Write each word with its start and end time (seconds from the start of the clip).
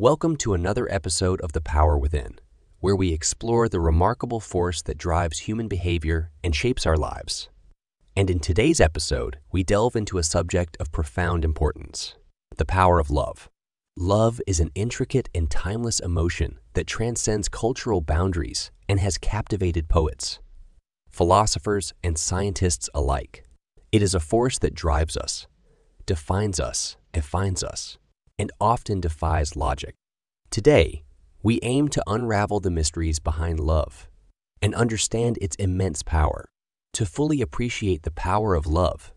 Welcome 0.00 0.36
to 0.36 0.54
another 0.54 0.86
episode 0.92 1.40
of 1.40 1.54
The 1.54 1.60
Power 1.60 1.98
Within, 1.98 2.38
where 2.78 2.94
we 2.94 3.12
explore 3.12 3.68
the 3.68 3.80
remarkable 3.80 4.38
force 4.38 4.80
that 4.82 4.96
drives 4.96 5.40
human 5.40 5.66
behavior 5.66 6.30
and 6.44 6.54
shapes 6.54 6.86
our 6.86 6.96
lives. 6.96 7.48
And 8.14 8.30
in 8.30 8.38
today's 8.38 8.80
episode, 8.80 9.40
we 9.50 9.64
delve 9.64 9.96
into 9.96 10.16
a 10.16 10.22
subject 10.22 10.76
of 10.78 10.92
profound 10.92 11.44
importance 11.44 12.14
the 12.58 12.64
power 12.64 13.00
of 13.00 13.10
love. 13.10 13.48
Love 13.96 14.40
is 14.46 14.60
an 14.60 14.70
intricate 14.76 15.28
and 15.34 15.50
timeless 15.50 15.98
emotion 15.98 16.60
that 16.74 16.86
transcends 16.86 17.48
cultural 17.48 18.00
boundaries 18.00 18.70
and 18.88 19.00
has 19.00 19.18
captivated 19.18 19.88
poets, 19.88 20.38
philosophers, 21.10 21.92
and 22.04 22.16
scientists 22.16 22.88
alike. 22.94 23.44
It 23.90 24.02
is 24.02 24.14
a 24.14 24.20
force 24.20 24.60
that 24.60 24.74
drives 24.76 25.16
us, 25.16 25.48
defines 26.06 26.60
us, 26.60 26.96
defines 27.12 27.64
us, 27.64 27.98
and 28.38 28.52
often 28.60 29.00
defies 29.00 29.56
logic. 29.56 29.94
Today, 30.50 31.02
we 31.42 31.60
aim 31.62 31.88
to 31.88 32.02
unravel 32.06 32.60
the 32.60 32.70
mysteries 32.70 33.18
behind 33.18 33.60
love 33.60 34.08
and 34.62 34.74
understand 34.74 35.38
its 35.40 35.56
immense 35.56 36.02
power. 36.02 36.46
To 36.94 37.06
fully 37.06 37.40
appreciate 37.40 38.02
the 38.02 38.10
power 38.10 38.54
of 38.54 38.66
love, 38.66 39.12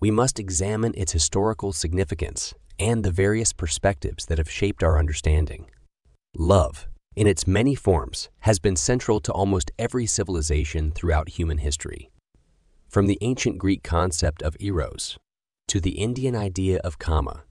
we 0.00 0.10
must 0.10 0.40
examine 0.40 0.94
its 0.96 1.12
historical 1.12 1.72
significance 1.72 2.54
and 2.78 3.04
the 3.04 3.10
various 3.10 3.52
perspectives 3.52 4.26
that 4.26 4.38
have 4.38 4.50
shaped 4.50 4.82
our 4.82 4.98
understanding. 4.98 5.70
Love, 6.36 6.88
in 7.14 7.26
its 7.26 7.46
many 7.46 7.74
forms, 7.74 8.28
has 8.40 8.58
been 8.58 8.74
central 8.74 9.20
to 9.20 9.32
almost 9.32 9.70
every 9.78 10.06
civilization 10.06 10.90
throughout 10.90 11.28
human 11.28 11.58
history. 11.58 12.10
From 12.88 13.06
the 13.06 13.18
ancient 13.20 13.58
Greek 13.58 13.82
concept 13.82 14.42
of 14.42 14.56
eros 14.58 15.18
to 15.68 15.80
the 15.80 15.92
Indian 15.92 16.34
idea 16.34 16.78
of 16.78 16.98
kama, 16.98 17.44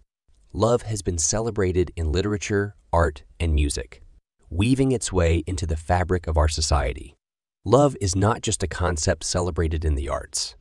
love 0.53 0.83
has 0.83 1.01
been 1.01 1.17
celebrated 1.17 1.91
in 1.95 2.11
literature, 2.11 2.75
art, 2.91 3.23
and 3.39 3.55
music, 3.55 4.03
weaving 4.51 4.91
its 4.91 5.11
way 5.11 5.43
into 5.47 5.65
the 5.65 5.75
fabric 5.75 6.27
of 6.27 6.37
our 6.37 6.47
society. 6.47 7.15
Love 7.65 7.97
is 7.99 8.15
not 8.15 8.41
just 8.41 8.61
a 8.61 8.67
concept 8.67 9.23
celebrated 9.23 9.83
in 9.83 9.95
the 9.95 10.07
arts. 10.07 10.55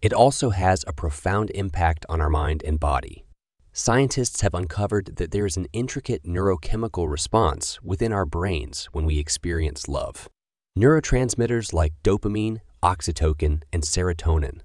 It 0.00 0.12
also 0.12 0.50
has 0.50 0.84
a 0.86 0.92
profound 0.92 1.50
impact 1.50 2.04
on 2.08 2.20
our 2.20 2.30
mind 2.30 2.64
and 2.64 2.80
body. 2.80 3.24
Scientists 3.72 4.40
have 4.40 4.54
uncovered 4.54 5.14
that 5.16 5.30
there 5.30 5.46
is 5.46 5.56
an 5.56 5.68
intricate 5.72 6.24
neurochemical 6.24 7.08
response 7.08 7.80
within 7.82 8.12
our 8.12 8.26
brains 8.26 8.86
when 8.92 9.04
we 9.04 9.18
experience 9.18 9.88
love. 9.88 10.28
Neurotransmitters 10.76 11.72
like 11.72 11.92
dopamine, 12.02 12.60
oxytocin, 12.82 13.62
and 13.72 13.84
serotonin 13.84 14.60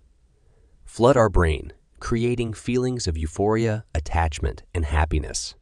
flood 0.83 1.17
our 1.17 1.29
brain, 1.29 1.73
creating 1.99 2.53
feelings 2.53 3.07
of 3.07 3.17
euphoria, 3.17 3.85
attachment, 3.93 4.63
and 4.73 4.85
happiness. 4.85 5.55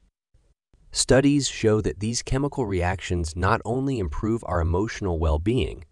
Studies 0.91 1.47
show 1.47 1.81
that 1.81 1.99
these 1.99 2.21
chemical 2.21 2.65
reactions 2.65 3.35
not 3.35 3.61
only 3.65 3.99
improve 3.99 4.43
our 4.45 4.61
emotional 4.61 5.19
well 5.19 5.39
being, 5.39 5.83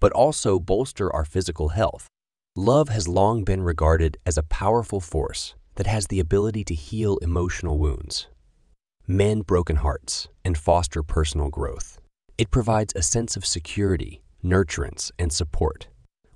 but 0.00 0.12
also 0.12 0.58
bolster 0.58 1.12
our 1.14 1.24
physical 1.24 1.68
health. 1.68 2.08
Love 2.56 2.88
has 2.88 3.06
long 3.06 3.44
been 3.44 3.62
regarded 3.62 4.16
as 4.26 4.36
a 4.36 4.42
powerful 4.42 5.00
force 5.00 5.54
that 5.76 5.86
has 5.86 6.08
the 6.08 6.18
ability 6.18 6.64
to 6.64 6.74
heal 6.74 7.18
emotional 7.18 7.78
wounds, 7.78 8.26
mend 9.06 9.46
broken 9.46 9.76
hearts, 9.76 10.28
and 10.44 10.58
foster 10.58 11.04
personal 11.04 11.50
growth. 11.50 12.00
It 12.36 12.50
provides 12.50 12.92
a 12.96 13.02
sense 13.02 13.36
of 13.36 13.46
security, 13.46 14.22
nurturance, 14.44 15.12
and 15.18 15.32
support, 15.32 15.86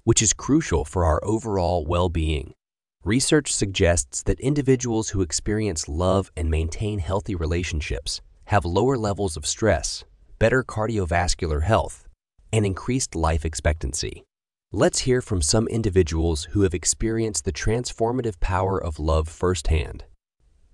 which 0.05 0.23
is 0.23 0.33
crucial 0.33 0.85
for 0.85 1.05
our 1.05 1.21
overall 1.25 1.85
well 1.85 2.09
being. 2.09 2.55
Research 3.05 3.53
suggests 3.53 4.23
that 4.23 4.39
individuals 4.39 5.09
who 5.09 5.23
experience 5.23 5.89
love 5.89 6.31
and 6.37 6.49
maintain 6.49 7.01
healthy 7.01 7.35
relationships 7.35 8.21
have 8.45 8.65
lower 8.65 8.97
levels 8.97 9.37
of 9.37 9.45
stress, 9.45 10.05
better 10.39 10.63
cardiovascular 10.63 11.65
health, 11.65 12.07
and 12.53 12.65
increased 12.65 13.17
life 13.17 13.45
expectancy. 13.45 14.23
Let's 14.71 15.01
hear 15.01 15.21
from 15.21 15.43
some 15.43 15.67
individuals 15.67 16.45
who 16.53 16.63
have 16.63 16.75
experienced 16.75 17.45
the 17.45 17.53
transformative 17.53 18.39
power 18.39 18.81
of 18.81 19.01
love 19.01 19.29
firsthand. 19.29 20.05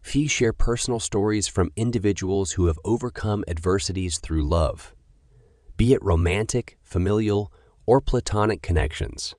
Few 0.02 0.28
share 0.28 0.52
personal 0.52 1.00
stories 1.00 1.48
from 1.48 1.72
individuals 1.76 2.52
who 2.52 2.66
have 2.66 2.78
overcome 2.84 3.42
adversities 3.48 4.18
through 4.18 4.46
love, 4.46 4.94
be 5.78 5.94
it 5.94 6.02
romantic, 6.02 6.76
familial, 6.82 7.50
or 7.86 8.02
platonic 8.02 8.60
connections. 8.60 9.34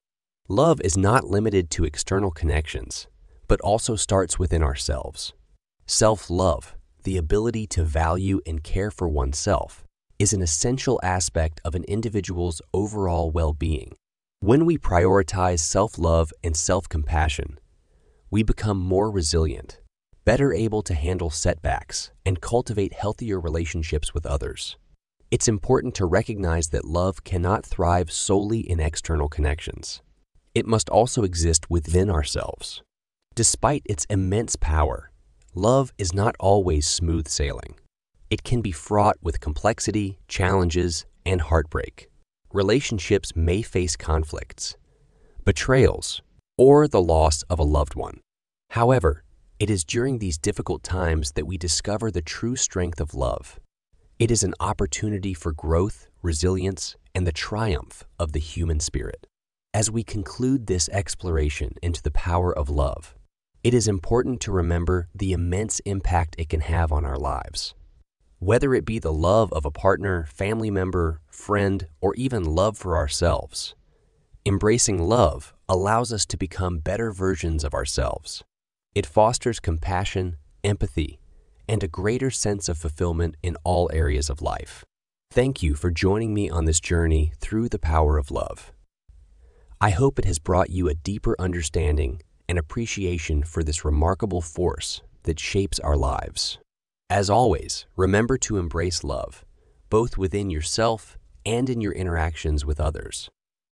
Love 0.51 0.81
is 0.81 0.97
not 0.97 1.25
limited 1.25 1.69
to 1.69 1.83
external 1.83 2.31
connections, 2.31 3.05
but 3.47 3.61
also 3.61 3.95
starts 3.95 4.39
within 4.39 4.63
ourselves. 4.63 5.31
Self 5.85 6.27
love, 6.27 6.75
the 7.03 7.17
ability 7.17 7.67
to 7.67 7.83
value 7.83 8.41
and 8.47 8.63
care 8.63 8.89
for 8.89 9.07
oneself, 9.07 9.83
is 10.17 10.33
an 10.33 10.41
essential 10.41 10.99
aspect 11.03 11.61
of 11.63 11.75
an 11.75 11.83
individual's 11.83 12.63
overall 12.73 13.29
well 13.29 13.53
being. 13.53 13.93
When 14.39 14.65
we 14.65 14.79
prioritize 14.79 15.59
self 15.59 15.99
love 15.99 16.33
and 16.43 16.57
self 16.57 16.89
compassion, 16.89 17.59
we 18.31 18.41
become 18.41 18.79
more 18.79 19.11
resilient, 19.11 19.79
better 20.25 20.51
able 20.51 20.81
to 20.81 20.95
handle 20.95 21.29
setbacks, 21.29 22.09
and 22.25 22.41
cultivate 22.41 22.93
healthier 22.93 23.39
relationships 23.39 24.15
with 24.15 24.25
others. 24.25 24.77
It's 25.29 25.47
important 25.47 25.93
to 25.93 26.07
recognize 26.07 26.69
that 26.69 26.85
love 26.85 27.23
cannot 27.23 27.67
thrive 27.67 28.11
solely 28.11 28.61
in 28.61 28.79
external 28.79 29.29
connections 29.29 30.01
it 30.53 30.65
must 30.65 30.89
also 30.89 31.23
exist 31.23 31.69
within 31.69 32.09
ourselves. 32.09 32.81
Despite 33.35 33.83
its 33.85 34.05
immense 34.09 34.55
power, 34.55 35.11
love 35.53 35.93
is 35.97 36.13
not 36.13 36.35
always 36.39 36.87
smooth 36.87 37.27
sailing. 37.27 37.75
It 38.29 38.43
can 38.43 38.61
be 38.61 38.71
fraught 38.71 39.17
with 39.21 39.39
complexity, 39.39 40.19
challenges, 40.27 41.05
and 41.25 41.41
heartbreak. 41.41 42.09
Relationships 42.51 43.35
may 43.35 43.61
face 43.61 43.95
conflicts, 43.95 44.75
betrayals, 45.45 46.21
or 46.57 46.87
the 46.87 47.01
loss 47.01 47.43
of 47.43 47.59
a 47.59 47.63
loved 47.63 47.95
one. 47.95 48.19
However, 48.71 49.23
it 49.59 49.69
is 49.69 49.83
during 49.83 50.19
these 50.19 50.37
difficult 50.37 50.83
times 50.83 51.31
that 51.33 51.47
we 51.47 51.57
discover 51.57 52.11
the 52.11 52.21
true 52.21 52.55
strength 52.55 52.99
of 52.99 53.13
love. 53.13 53.59
It 54.19 54.31
is 54.31 54.43
an 54.43 54.53
opportunity 54.59 55.33
for 55.33 55.53
growth, 55.53 56.07
resilience, 56.21 56.95
and 57.15 57.25
the 57.25 57.31
triumph 57.31 58.03
of 58.19 58.33
the 58.33 58.39
human 58.39 58.79
spirit. 58.79 59.25
As 59.71 59.91
we 59.91 60.03
conclude 60.03 60.65
this 60.65 60.89
exploration 60.89 61.75
into 61.83 62.01
the 62.01 62.09
power 62.09 62.51
of 62.51 62.71
love, 62.71 63.13
it 63.63 63.75
is 63.75 63.87
important 63.87 64.41
to 64.41 64.51
remember 64.51 65.09
the 65.13 65.31
immense 65.31 65.79
impact 65.81 66.35
it 66.39 66.49
can 66.49 66.61
have 66.61 66.91
on 66.91 67.05
our 67.05 67.19
lives. 67.19 67.75
Whether 68.39 68.73
it 68.73 68.83
be 68.83 68.97
the 68.97 69.13
love 69.13 69.53
of 69.53 69.65
a 69.65 69.71
partner, 69.71 70.25
family 70.33 70.71
member, 70.71 71.21
friend, 71.29 71.85
or 72.01 72.15
even 72.15 72.55
love 72.55 72.79
for 72.79 72.97
ourselves, 72.97 73.75
embracing 74.43 75.03
love 75.03 75.53
allows 75.67 76.11
us 76.11 76.25
to 76.25 76.37
become 76.37 76.79
better 76.79 77.11
versions 77.11 77.63
of 77.63 77.75
ourselves. 77.75 78.43
It 78.95 79.05
fosters 79.05 79.59
compassion, 79.59 80.37
empathy, 80.63 81.19
and 81.67 81.83
a 81.83 81.87
greater 81.87 82.31
sense 82.31 82.69
of 82.69 82.79
fulfillment 82.79 83.35
in 83.43 83.55
all 83.63 83.87
areas 83.93 84.31
of 84.31 84.41
life. 84.41 84.83
Thank 85.29 85.61
you 85.61 85.75
for 85.75 85.91
joining 85.91 86.33
me 86.33 86.49
on 86.49 86.65
this 86.65 86.79
journey 86.79 87.33
through 87.39 87.69
the 87.69 87.77
power 87.77 88.17
of 88.17 88.31
love. 88.31 88.73
I 89.81 89.91
hope 89.91 90.19
it 90.19 90.25
has 90.25 90.39
brought 90.39 90.71
you 90.71 90.89
a 90.89 90.93
deeper 90.93 91.37
understanding 91.39 92.21
and 92.49 92.59
appreciation 92.59 93.43
for 93.43 93.63
this 93.63 93.85
remarkable 93.85 94.41
force 94.41 95.01
that 95.23 95.39
shapes 95.39 95.79
our 95.79 95.95
lives. 95.95 96.59
As 97.09 97.29
always, 97.29 97.85
remember 97.95 98.37
to 98.39 98.57
embrace 98.57 99.05
love, 99.05 99.45
both 99.89 100.17
within 100.17 100.49
yourself 100.49 101.17
and 101.45 101.69
in 101.69 101.79
your 101.79 101.93
interactions 101.93 102.65
with 102.65 102.81
others. 102.81 103.29